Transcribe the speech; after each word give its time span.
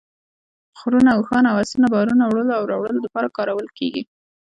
خرونه، 0.79 1.09
اوښان 1.17 1.43
او 1.51 1.55
اسونه 1.63 1.87
بارونو 1.93 2.23
وړلو 2.27 2.53
او 2.59 2.63
راوړلو 2.71 2.99
دپاره 3.05 3.33
کارول 3.37 3.67
کیږي 3.77 4.03